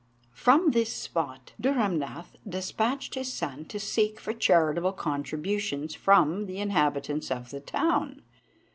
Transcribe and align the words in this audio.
From 0.33 0.71
this 0.71 0.91
spot 0.91 1.53
Dhurrumnath 1.61 2.29
despatched 2.49 3.13
his 3.13 3.31
son 3.31 3.65
to 3.65 3.79
seek 3.79 4.19
for 4.19 4.33
charitable 4.33 4.93
contributions 4.93 5.93
from 5.93 6.47
the 6.47 6.57
inhabitants 6.57 7.29
of 7.29 7.51
the 7.51 7.59
town. 7.61 8.23